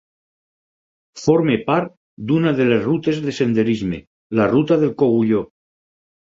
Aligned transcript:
Forma 1.23 1.57
part 1.67 1.91
d’una 2.31 2.53
de 2.61 2.67
les 2.71 2.81
rutes 2.87 3.19
de 3.27 3.35
senderisme, 3.41 4.01
la 4.41 4.49
Ruta 4.55 4.79
del 4.87 4.97
Cogulló. 5.05 5.45